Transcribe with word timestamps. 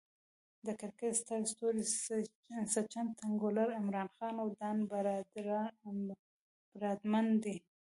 د 0.65 0.67
کرکټ 0.79 1.13
ستر 1.21 1.39
ستوري 1.51 1.83
سچن 2.73 3.05
ټندولکر، 3.19 3.69
عمران 3.81 4.07
خان، 4.15 4.35
او 4.41 4.47
ډان 4.59 4.77
براډمن 6.73 7.27
دي. 7.43 7.55